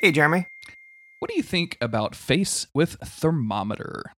Hey, 0.00 0.12
Jeremy. 0.12 0.46
What 1.18 1.28
do 1.30 1.36
you 1.36 1.42
think 1.42 1.76
about 1.80 2.14
face 2.14 2.66
with 2.72 2.92
thermometer? 3.04 4.12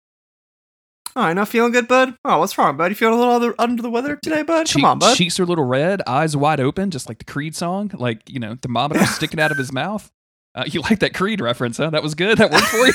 Oh, 1.15 1.29
you 1.29 1.35
not 1.35 1.49
feeling 1.49 1.73
good, 1.73 1.87
bud? 1.89 2.15
Oh, 2.25 2.39
what's 2.39 2.59
wrong, 2.59 2.77
bud? 2.77 2.91
You 2.91 2.95
feeling 2.97 3.15
a 3.15 3.19
little 3.19 3.35
under, 3.35 3.55
under 3.59 3.83
the 3.83 3.91
weather 3.91 4.17
today, 4.17 4.43
bud? 4.43 4.67
Cheek- 4.67 4.83
Come 4.83 4.85
on, 4.85 4.99
bud. 4.99 5.17
Cheeks 5.17 5.39
are 5.39 5.45
a 5.45 5.47
little 5.47 5.65
red, 5.65 6.03
eyes 6.07 6.37
wide 6.37 6.61
open, 6.61 6.91
just 6.91 7.09
like 7.09 7.19
the 7.19 7.25
Creed 7.25 7.55
song. 7.55 7.91
Like, 7.95 8.29
you 8.29 8.41
know, 8.41 8.57
thermometer 8.61 9.05
sticking 9.07 9.39
out 9.41 9.51
of 9.53 9.59
his 9.59 9.73
mouth. 9.73 10.11
Uh, 10.55 10.65
you 10.67 10.81
like 10.81 10.99
that 11.01 11.15
Creed 11.15 11.41
reference, 11.41 11.77
huh? 11.77 11.91
That 11.91 12.03
was 12.03 12.15
good. 12.15 12.39
That 12.39 12.51
worked 12.51 12.65
for 12.67 12.87
you. 12.87 12.93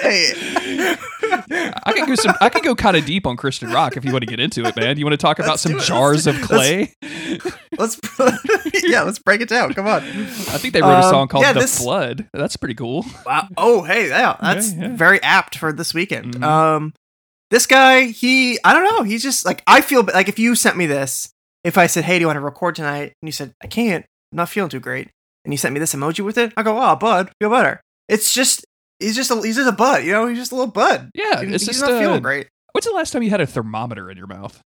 hey. 0.00 0.96
I 1.84 1.92
can 1.92 2.06
go 2.06 2.14
some. 2.14 2.34
I 2.40 2.48
can 2.48 2.62
go 2.62 2.74
kind 2.74 2.96
of 2.96 3.04
deep 3.04 3.26
on 3.26 3.36
Christian 3.36 3.70
rock 3.70 3.96
if 3.96 4.04
you 4.04 4.12
want 4.12 4.22
to 4.22 4.26
get 4.26 4.40
into 4.40 4.64
it, 4.64 4.76
man. 4.76 4.98
You 4.98 5.04
want 5.04 5.12
to 5.12 5.16
talk 5.18 5.38
about 5.38 5.50
Let's 5.50 5.62
some 5.62 5.72
do 5.72 5.78
it. 5.78 5.84
jars 5.84 6.26
of 6.26 6.40
clay? 6.42 6.94
let's 7.02 7.44
yeah, 8.84 9.02
let's 9.02 9.18
break 9.18 9.40
it 9.40 9.48
down. 9.48 9.72
Come 9.74 9.86
on. 9.86 10.02
I 10.02 10.58
think 10.58 10.74
they 10.74 10.82
wrote 10.82 10.90
a 11.00 11.04
Um, 11.06 11.10
song 11.10 11.28
called 11.28 11.42
yeah, 11.44 11.52
"The 11.52 11.60
this- 11.60 11.78
Flood." 11.78 12.28
That's 12.32 12.56
pretty 12.56 12.74
cool. 12.74 13.04
Wow. 13.26 13.48
Oh, 13.56 13.82
hey, 13.82 14.08
yeah, 14.08 14.36
that's 14.40 14.72
yeah. 14.72 14.88
very 14.94 15.22
apt 15.22 15.56
for 15.58 15.72
this 15.72 15.92
weekend. 15.94 16.36
Mhm. 16.36 16.42
Um, 16.44 16.94
this 17.50 17.66
guy, 17.66 18.04
he, 18.04 18.58
I 18.64 18.72
don't 18.72 18.84
know, 18.84 19.02
he's 19.02 19.22
just 19.22 19.44
like 19.44 19.62
I 19.66 19.80
feel 19.80 20.02
like 20.04 20.28
if 20.28 20.38
you 20.38 20.54
sent 20.54 20.76
me 20.76 20.86
this, 20.86 21.30
if 21.64 21.76
I 21.78 21.86
said, 21.86 22.04
"Hey, 22.04 22.18
do 22.18 22.20
you 22.22 22.26
want 22.26 22.36
to 22.36 22.40
record 22.40 22.74
tonight?" 22.76 23.12
and 23.20 23.28
you 23.28 23.32
said, 23.32 23.52
"I 23.62 23.66
can't, 23.66 24.04
I'm 24.32 24.36
not 24.36 24.48
feeling 24.48 24.70
too 24.70 24.80
great," 24.80 25.08
and 25.44 25.52
you 25.52 25.58
sent 25.58 25.72
me 25.74 25.80
this 25.80 25.94
emoji 25.94 26.24
with 26.24 26.38
it, 26.38 26.52
I 26.56 26.62
go, 26.62 26.80
"Oh, 26.80 26.96
bud, 26.96 27.30
feel 27.40 27.50
better." 27.50 27.80
It's 28.08 28.32
just, 28.34 28.64
he's 28.98 29.14
just 29.16 29.30
a, 29.30 29.36
he's 29.42 29.56
just 29.56 29.68
a 29.68 29.72
bud, 29.72 30.04
you 30.04 30.12
know, 30.12 30.26
he's 30.26 30.38
just 30.38 30.52
a 30.52 30.54
little 30.56 30.70
bud. 30.72 31.10
Yeah, 31.14 31.40
He- 31.44 31.52
it's 31.54 31.64
he's 31.64 31.76
just 31.76 31.80
not 31.80 31.92
uh, 31.92 32.00
feeling 32.00 32.22
great. 32.22 32.48
When's 32.72 32.84
the 32.86 32.92
last 32.92 33.12
time 33.12 33.22
you 33.24 33.30
had 33.30 33.40
a 33.40 33.46
thermometer 33.46 34.10
in 34.10 34.16
your 34.16 34.26
mouth? 34.28 34.60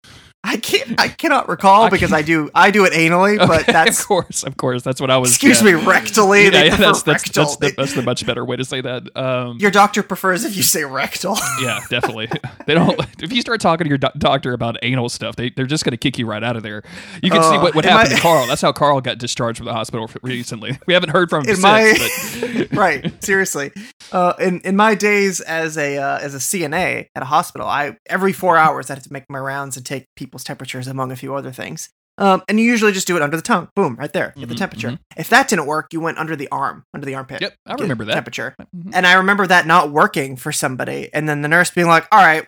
I 0.46 0.58
can't, 0.58 1.00
I 1.00 1.08
cannot 1.08 1.48
recall 1.48 1.84
I 1.84 1.90
because 1.90 2.12
I 2.12 2.22
do, 2.22 2.50
I 2.54 2.70
do 2.70 2.84
it 2.86 2.92
anally, 2.94 3.38
but 3.48 3.66
that's. 3.66 4.02
of 4.02 4.08
course, 4.08 4.44
of 4.44 4.58
course. 4.58 4.84
That's 4.84 5.00
what 5.00 5.10
I 5.10 5.18
was. 5.18 5.30
Excuse 5.32 5.62
yeah. 5.62 5.78
me, 5.78 5.84
rectally. 5.84 6.52
Yeah, 6.52 6.64
yeah, 6.64 6.76
that's 6.76 7.04
that's 7.04 7.26
rectal. 7.28 7.44
that's 7.46 7.56
the, 7.58 7.74
that's 7.78 7.94
the 7.94 8.02
much 8.02 8.26
better 8.26 8.44
way 8.44 8.58
to 8.58 8.66
say 8.66 8.82
that. 8.82 9.16
Um, 9.16 9.58
Your 9.60 9.72
doctor 9.72 10.04
prefers 10.04 10.44
if 10.44 10.58
you 10.58 10.64
say 10.64 10.84
rectal. 10.84 11.38
yeah, 11.62 11.80
definitely. 11.90 12.30
They 12.66 12.76
don't. 12.76 12.98
If 13.22 13.34
you 13.34 13.42
start 13.42 13.60
talking 13.60 13.84
to 13.86 13.90
your 13.90 13.98
do- 13.98 14.08
doctor 14.18 14.54
about 14.54 14.78
anal 14.84 15.10
stuff, 15.10 15.36
they 15.36 15.50
they're 15.50 15.66
just 15.66 15.84
going 15.84 15.92
to 15.92 15.98
kick 15.98 16.18
you 16.18 16.26
right 16.26 16.42
out 16.42 16.56
of 16.56 16.64
there. 16.64 16.82
You 17.22 17.30
can 17.30 17.42
see 17.44 17.56
Uh, 17.58 17.62
what, 17.62 17.76
what 17.76 17.84
happened 17.84 18.12
my- 18.12 18.16
to 18.16 18.22
Carl. 18.22 18.48
That's 18.48 18.62
how 18.62 18.72
Carl 18.72 19.02
got 19.02 19.18
discharged 19.18 19.58
from 19.58 19.66
the 19.66 19.74
hospital 19.74 20.10
recently. 20.22 20.78
We 20.88 20.94
haven't 20.94 21.10
heard 21.10 21.30
from 21.30 21.42
him 21.46 21.56
since. 21.58 21.62
my 21.62 21.94
but 22.40 22.72
right 22.78 23.24
seriously 23.24 23.72
uh 24.12 24.34
in 24.40 24.60
in 24.62 24.76
my 24.76 24.94
days 24.96 25.40
as 25.42 25.78
a 25.78 25.98
uh, 25.98 26.20
as 26.20 26.34
a 26.36 26.38
cna 26.40 27.08
at 27.16 27.24
a 27.24 27.26
hospital 27.26 27.68
i 27.68 27.96
every 28.08 28.34
four 28.34 28.58
hours 28.58 28.90
i 28.90 28.94
had 28.96 29.04
to 29.04 29.14
make 29.14 29.24
my 29.30 29.40
rounds 29.40 29.78
and 29.78 29.86
take 29.86 30.06
people's 30.16 30.44
temperatures 30.44 30.88
among 30.88 31.12
a 31.12 31.16
few 31.16 31.34
other 31.36 31.52
things. 31.52 31.90
Um 32.20 32.44
and 32.48 32.60
you 32.60 32.66
usually 32.66 32.92
just 32.92 33.08
do 33.08 33.16
it 33.16 33.24
under 33.24 33.36
the 33.38 33.42
tongue. 33.42 33.70
Boom 33.76 33.96
right 33.96 34.14
there. 34.14 34.34
Get 34.38 34.48
the 34.48 34.54
Mhm, 34.54 34.58
temperature. 34.58 34.90
mhm. 34.92 35.00
if 35.18 35.30
that 35.30 35.48
didn't 35.48 35.66
work 35.66 35.88
you 35.94 36.00
went 36.00 36.20
under 36.20 36.36
the 36.36 36.48
arm 36.52 36.84
under 36.94 37.06
the 37.06 37.16
armpit. 37.16 37.42
Yep, 37.42 37.54
I 37.66 37.74
remember 37.74 38.06
that. 38.06 38.14
temperature. 38.14 38.56
Mhm. 38.60 38.92
and 38.94 39.08
i 39.08 39.14
remember 39.14 39.48
that 39.48 39.66
not 39.66 39.92
working 39.92 40.36
for 40.36 40.52
somebody 40.52 41.10
and 41.14 41.28
then 41.28 41.42
the 41.42 41.48
nurse 41.48 41.72
being 41.72 41.88
like 41.88 42.08
all 42.12 42.20
right 42.24 42.46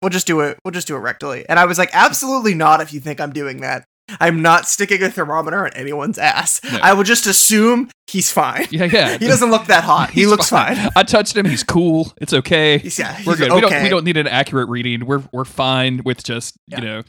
we'll 0.00 0.10
just 0.10 0.26
do 0.28 0.40
it 0.40 0.58
we'll 0.64 0.72
just 0.72 0.86
do 0.86 0.96
it 0.96 1.00
rectally. 1.00 1.44
And 1.48 1.58
i 1.58 1.64
was 1.64 1.78
like 1.78 1.90
absolutely 1.92 2.54
not 2.54 2.80
if 2.80 2.92
you 2.92 3.00
think 3.00 3.20
i'm 3.20 3.32
doing 3.32 3.62
that 3.62 3.84
i'm 4.20 4.42
not 4.42 4.66
sticking 4.68 5.02
a 5.02 5.10
thermometer 5.10 5.66
in 5.66 5.74
anyone's 5.74 6.18
ass 6.18 6.60
No. 6.64 6.78
i 6.82 6.92
will 6.92 7.04
just 7.04 7.26
assume 7.26 7.90
he's 8.06 8.30
fine 8.30 8.66
Yeah, 8.70 8.84
yeah. 8.84 9.18
he 9.18 9.26
doesn't 9.26 9.50
look 9.50 9.66
that 9.66 9.82
hot. 9.84 10.10
He 10.10 10.26
looks 10.26 10.50
fine. 10.50 10.76
I 10.94 11.02
touched 11.04 11.36
him. 11.36 11.46
He's 11.46 11.62
cool. 11.64 12.12
It's 12.20 12.32
okay. 12.32 12.78
He's, 12.78 12.98
yeah, 12.98 13.12
We're 13.26 13.32
he's 13.36 13.46
good. 13.46 13.52
We 13.52 13.60
don't 13.60 13.82
we 13.82 13.88
don't 13.88 14.04
need 14.04 14.16
an 14.16 14.26
accurate 14.28 14.68
reading. 14.68 15.06
We're 15.06 15.22
we're 15.32 15.44
fine 15.44 16.02
with 16.04 16.22
just 16.22 16.56
Yeah. 16.68 16.80
you 16.80 16.84
know. 16.86 17.02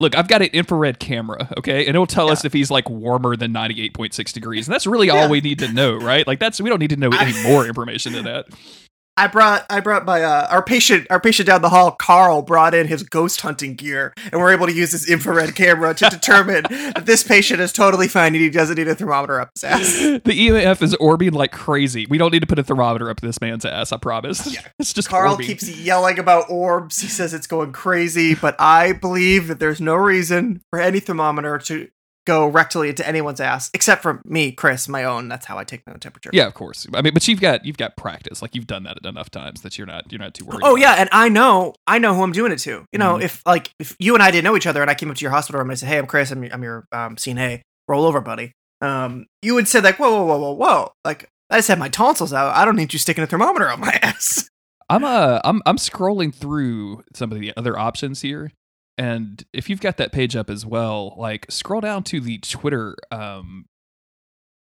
Look, 0.00 0.16
I've 0.16 0.28
got 0.28 0.42
an 0.42 0.48
infrared 0.52 1.00
camera, 1.00 1.48
okay, 1.58 1.80
and 1.80 1.90
it'll 1.90 2.06
tell 2.06 2.26
Yeah. 2.26 2.32
us 2.34 2.44
if 2.44 2.52
he's 2.52 2.70
like 2.70 2.88
warmer 2.88 3.34
than 3.36 3.50
ninety 3.52 3.82
eight 3.82 3.94
point 3.94 4.14
six 4.14 4.32
degrees, 4.32 4.68
and 4.68 4.74
that's 4.74 4.86
really 4.86 5.08
Yeah. 5.08 5.22
all 5.22 5.28
we 5.30 5.40
need 5.40 5.58
to 5.60 5.72
know, 5.72 5.96
right? 5.96 6.24
Like 6.26 6.38
that's 6.38 6.60
we 6.60 6.68
don't 6.70 6.78
need 6.78 6.90
to 6.90 6.96
know 6.96 7.10
I- 7.10 7.24
any 7.24 7.42
more 7.42 7.66
information 7.66 8.12
than 8.12 8.24
that. 8.24 8.46
I 9.18 9.26
brought 9.26 9.66
I 9.68 9.80
brought 9.80 10.04
my 10.04 10.22
uh, 10.22 10.46
our 10.48 10.62
patient 10.62 11.08
our 11.10 11.18
patient 11.18 11.48
down 11.48 11.60
the 11.60 11.70
hall, 11.70 11.90
Carl, 11.90 12.42
brought 12.42 12.72
in 12.72 12.86
his 12.86 13.02
ghost 13.02 13.40
hunting 13.40 13.74
gear, 13.74 14.14
and 14.30 14.40
we're 14.40 14.52
able 14.52 14.66
to 14.66 14.72
use 14.72 14.92
this 14.92 15.10
infrared 15.10 15.56
camera 15.56 15.92
to 15.94 16.08
determine 16.08 16.62
that 16.70 17.04
this 17.04 17.24
patient 17.24 17.60
is 17.60 17.72
totally 17.72 18.06
fine 18.06 18.34
and 18.34 18.36
he 18.36 18.48
doesn't 18.48 18.76
need 18.76 18.86
a 18.86 18.94
thermometer 18.94 19.40
up 19.40 19.50
his 19.56 19.64
ass. 19.64 19.92
The 19.98 20.20
EMF 20.20 20.82
is 20.82 20.94
orbiting 20.94 21.34
like 21.34 21.50
crazy. 21.50 22.06
We 22.08 22.16
don't 22.16 22.32
need 22.32 22.40
to 22.40 22.46
put 22.46 22.60
a 22.60 22.62
thermometer 22.62 23.10
up 23.10 23.20
this 23.20 23.40
man's 23.40 23.64
ass. 23.64 23.90
I 23.92 23.96
promise. 23.96 24.46
Yeah. 24.46 24.60
It's 24.78 24.92
just 24.92 25.08
Carl 25.08 25.32
orbiting. 25.32 25.48
keeps 25.48 25.68
yelling 25.68 26.20
about 26.20 26.48
orbs. 26.48 27.00
He 27.00 27.08
says 27.08 27.34
it's 27.34 27.48
going 27.48 27.72
crazy, 27.72 28.36
but 28.36 28.54
I 28.60 28.92
believe 28.92 29.48
that 29.48 29.58
there's 29.58 29.80
no 29.80 29.96
reason 29.96 30.62
for 30.70 30.78
any 30.78 31.00
thermometer 31.00 31.58
to 31.58 31.88
go 32.28 32.48
rectally 32.50 32.90
into 32.90 33.06
anyone's 33.08 33.40
ass, 33.40 33.70
except 33.74 34.02
for 34.02 34.20
me, 34.24 34.52
Chris, 34.52 34.86
my 34.88 35.02
own. 35.04 35.28
That's 35.28 35.46
how 35.46 35.56
I 35.58 35.64
take 35.64 35.84
my 35.86 35.94
own 35.94 35.98
temperature. 36.00 36.30
Yeah, 36.32 36.46
of 36.46 36.54
course. 36.54 36.86
I 36.94 37.00
mean, 37.02 37.14
but 37.14 37.26
you've 37.26 37.40
got 37.40 37.64
you've 37.64 37.78
got 37.78 37.96
practice. 37.96 38.42
Like 38.42 38.54
you've 38.54 38.66
done 38.66 38.82
that 38.84 38.98
enough 39.04 39.30
times 39.30 39.62
that 39.62 39.78
you're 39.78 39.86
not 39.86 40.12
you're 40.12 40.20
not 40.20 40.34
too 40.34 40.44
worried. 40.44 40.60
Oh 40.62 40.76
yeah, 40.76 40.94
and 40.98 41.08
I 41.10 41.28
know 41.28 41.74
I 41.86 41.98
know 41.98 42.14
who 42.14 42.22
I'm 42.22 42.32
doing 42.32 42.52
it 42.52 42.58
to. 42.60 42.84
You 42.92 42.98
know, 42.98 43.16
Mhm. 43.16 43.22
if 43.22 43.42
like 43.46 43.70
if 43.80 43.96
you 43.98 44.14
and 44.14 44.22
I 44.22 44.30
didn't 44.30 44.44
know 44.44 44.56
each 44.56 44.66
other, 44.66 44.82
and 44.82 44.90
I 44.90 44.94
came 44.94 45.10
up 45.10 45.16
to 45.16 45.22
your 45.22 45.30
hospital 45.32 45.58
room 45.58 45.70
and 45.70 45.72
I 45.72 45.78
said, 45.80 45.88
"Hey, 45.88 45.98
I'm 45.98 46.06
Chris. 46.06 46.30
I'm 46.30 46.42
your, 46.44 46.52
I'm 46.52 46.62
your 46.62 46.84
um, 46.92 47.16
CNA. 47.16 47.62
Roll 47.88 48.04
over, 48.04 48.20
buddy." 48.20 48.52
Um, 48.82 49.26
you 49.42 49.54
would 49.54 49.66
say 49.66 49.80
like, 49.80 49.98
"Whoa, 49.98 50.10
whoa, 50.10 50.24
whoa, 50.24 50.38
whoa, 50.38 50.52
whoa!" 50.52 50.92
Like 51.04 51.28
I 51.50 51.56
just 51.58 51.68
had 51.68 51.78
my 51.78 51.88
tonsils 51.88 52.32
out. 52.34 52.54
I 52.54 52.64
don't 52.64 52.76
need 52.76 52.92
you 52.92 52.98
sticking 52.98 53.24
a 53.24 53.26
thermometer 53.26 53.68
on 53.70 53.80
my 53.80 53.98
ass. 54.02 54.48
I'm 54.90 55.04
uh 55.04 55.40
I'm 55.44 55.60
I'm 55.66 55.76
scrolling 55.76 56.34
through 56.34 57.02
some 57.14 57.32
of 57.32 57.40
the 57.40 57.52
other 57.56 57.78
options 57.78 58.20
here, 58.22 58.52
and 58.98 59.44
if 59.52 59.70
you've 59.70 59.80
got 59.80 59.96
that 59.96 60.12
page 60.12 60.36
up 60.36 60.50
as 60.50 60.66
well, 60.66 61.14
like 61.16 61.46
scroll 61.48 61.80
down 61.80 62.02
to 62.04 62.20
the 62.20 62.38
Twitter 62.38 62.96
um 63.10 63.64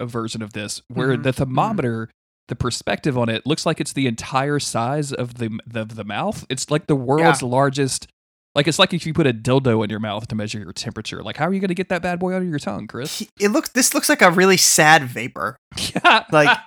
version 0.02 0.42
of 0.42 0.54
this, 0.54 0.82
where 0.88 1.16
Mhm, 1.18 1.24
the 1.24 1.34
thermometer, 1.34 2.10
the 2.48 2.56
perspective 2.56 3.18
on 3.18 3.30
it 3.30 3.46
looks 3.46 3.66
like 3.66 3.80
it's 3.80 3.94
the 3.94 4.08
entire 4.08 4.58
size 4.60 5.14
of 5.14 5.36
the 5.36 5.60
the, 5.68 5.86
the 5.86 6.04
mouth. 6.04 6.46
It's 6.50 6.72
like 6.72 6.88
the 6.88 6.96
world's 6.96 7.42
largest. 7.44 8.08
Like 8.54 8.68
it's 8.68 8.78
like 8.80 8.94
if 8.94 9.06
you 9.06 9.14
put 9.14 9.28
a 9.28 9.34
dildo 9.34 9.82
in 9.84 9.90
your 9.90 10.00
mouth 10.02 10.28
to 10.28 10.36
measure 10.36 10.60
your 10.60 10.74
temperature. 10.74 11.24
Like 11.24 11.38
how 11.38 11.46
are 11.48 11.54
you 11.54 11.60
going 11.62 11.70
to 11.70 11.74
get 11.76 11.88
that 11.90 12.02
bad 12.02 12.20
boy 12.20 12.34
out 12.36 12.42
of 12.42 12.48
your 12.50 12.60
tongue, 12.60 12.86
Chris? 12.88 13.26
It 13.40 13.50
looks. 13.50 13.70
This 13.70 13.94
looks 13.94 14.10
like 14.10 14.22
a 14.22 14.30
really 14.30 14.58
sad 14.58 15.04
vapor. 15.04 15.58
Yeah, 15.96 16.26
Like- 16.32 16.58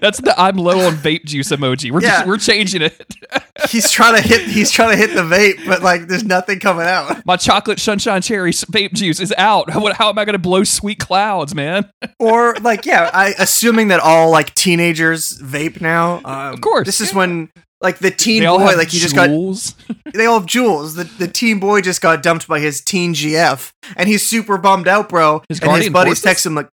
that's 0.00 0.20
the 0.20 0.34
I'm 0.36 0.56
low 0.56 0.86
on 0.86 0.94
vape 0.94 1.24
juice 1.24 1.48
emoji. 1.50 1.90
We're 1.90 2.02
Yeah. 2.02 2.10
just, 2.18 2.26
we're 2.26 2.38
changing 2.38 2.82
it. 2.82 3.06
He's 3.70 3.90
trying 3.90 4.20
to 4.20 4.26
hit. 4.26 4.42
He's 4.42 4.70
trying 4.70 4.90
to 4.90 4.96
hit 4.96 5.14
the 5.14 5.22
vape, 5.22 5.66
but 5.66 5.82
like 5.82 6.08
there's 6.08 6.24
nothing 6.24 6.60
coming 6.60 6.86
out. 6.86 7.24
My 7.26 7.36
chocolate 7.36 7.78
sunshine 7.80 8.20
cherry 8.22 8.52
vape 8.52 8.92
juice 8.92 9.18
is 9.20 9.32
out. 9.38 9.70
How, 9.70 9.92
how 9.94 10.10
am 10.10 10.18
I 10.18 10.24
going 10.24 10.34
to 10.34 10.38
blow 10.38 10.62
sweet 10.64 10.98
clouds, 10.98 11.54
man? 11.54 11.90
Or 12.18 12.54
like 12.60 12.84
yeah, 12.84 13.10
I 13.14 13.34
assuming 13.38 13.88
that 13.88 14.00
all 14.00 14.30
like 14.30 14.54
teenagers 14.54 15.38
vape 15.40 15.80
now. 15.80 16.16
Um, 16.24 16.54
Of 16.54 16.60
course, 16.60 16.86
this 16.86 17.00
is 17.00 17.12
yeah. 17.12 17.18
when 17.18 17.50
like 17.80 17.98
the 17.98 18.10
teen 18.10 18.42
boy, 18.42 18.76
like 18.76 18.88
he 18.88 18.98
just 18.98 19.14
got 19.14 19.28
Juuls. 19.28 19.74
they 20.14 20.26
all 20.26 20.40
have 20.40 20.48
Juuls. 20.48 20.96
The 20.96 21.04
the 21.04 21.28
teen 21.30 21.60
boy 21.60 21.80
just 21.80 22.00
got 22.00 22.22
dumped 22.22 22.48
by 22.48 22.60
his 22.60 22.80
teen 22.80 23.14
GF, 23.14 23.70
and 23.96 24.08
he's 24.08 24.26
super 24.26 24.58
bummed 24.58 24.88
out, 24.88 25.08
bro. 25.08 25.42
His 25.48 25.60
and 25.60 25.76
his 25.76 25.90
buddies 25.90 26.10
forces? 26.10 26.24
text 26.24 26.46
him 26.46 26.54
like 26.54 26.68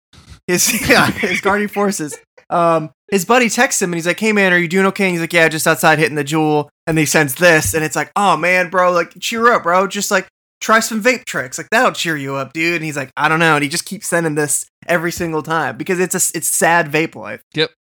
his 0.46 0.88
yeah, 0.88 1.10
his 1.10 1.40
guardian 1.40 1.68
forces. 1.68 2.18
Um, 2.50 2.90
his 3.10 3.24
buddy 3.24 3.48
texts 3.48 3.80
him 3.80 3.90
and 3.90 3.94
he's 3.94 4.06
like, 4.06 4.20
"Hey 4.20 4.32
man, 4.32 4.52
are 4.52 4.58
you 4.58 4.68
doing 4.68 4.86
okay?" 4.86 5.04
And 5.04 5.12
he's 5.12 5.20
like, 5.20 5.32
"Yeah, 5.32 5.48
just 5.48 5.66
outside 5.66 5.98
hitting 5.98 6.16
the 6.16 6.24
Juul." 6.24 6.68
And 6.86 6.98
he 6.98 7.06
sends 7.06 7.34
this, 7.36 7.74
and 7.74 7.84
it's 7.84 7.96
like, 7.96 8.10
"Oh 8.16 8.36
man, 8.36 8.68
bro, 8.70 8.92
like 8.92 9.14
cheer 9.20 9.52
up, 9.52 9.62
bro. 9.62 9.86
Just 9.86 10.10
like 10.10 10.28
try 10.60 10.80
some 10.80 11.02
vape 11.02 11.24
tricks, 11.24 11.56
like 11.56 11.70
that'll 11.70 11.92
cheer 11.92 12.16
you 12.16 12.34
up, 12.34 12.52
dude." 12.52 12.76
And 12.76 12.84
he's 12.84 12.96
like, 12.96 13.10
"I 13.16 13.28
don't 13.28 13.38
know," 13.38 13.54
and 13.54 13.62
he 13.62 13.68
just 13.70 13.86
keeps 13.86 14.08
sending 14.08 14.34
this 14.34 14.66
every 14.86 15.12
single 15.12 15.42
time 15.42 15.76
because 15.76 16.00
it's 16.00 16.14
a 16.14 16.36
it's 16.36 16.48
sad 16.48 16.90
vape 16.90 17.14
life. 17.14 17.42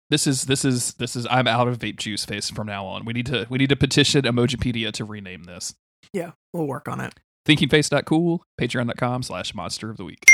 This 0.09 0.25
is 0.25 0.45
this 0.45 0.65
is 0.65 0.93
this 0.95 1.15
is 1.15 1.27
I'm 1.29 1.47
out 1.47 1.67
of 1.67 1.77
vape 1.77 1.97
juice 1.97 2.25
face 2.25 2.49
from 2.49 2.67
now 2.67 2.85
on. 2.85 3.05
We 3.05 3.13
need 3.13 3.27
to 3.27 3.45
we 3.49 3.59
need 3.59 3.69
to 3.69 3.75
petition 3.75 4.23
Emojipedia 4.23 4.91
to 4.93 5.05
rename 5.05 5.43
this. 5.43 5.75
Yeah, 6.13 6.31
we'll 6.51 6.65
work 6.65 6.87
on 6.87 6.99
it. 6.99 7.13
Thinkingface.cool, 7.45 8.43
patreon.com 8.59 9.23
slash 9.23 9.53
monster 9.53 9.89
of 9.89 9.97
the 9.97 10.05
week. 10.05 10.25